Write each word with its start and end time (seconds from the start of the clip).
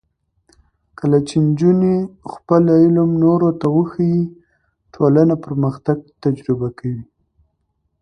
کله 0.99 1.17
چې 1.27 1.35
نجونې 1.47 1.95
خپل 2.33 2.63
علم 2.77 3.09
نورو 3.23 3.49
ته 3.59 3.67
وښيي، 3.75 4.23
ټولنه 4.93 5.35
پرمختګ 5.45 5.97
تجربه 6.23 6.67
کوي. 6.79 7.03